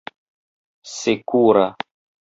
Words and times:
sekura 0.93 1.67